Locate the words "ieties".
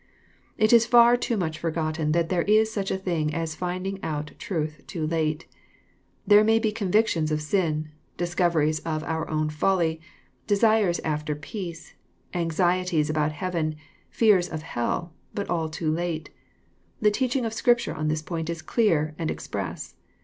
12.57-13.11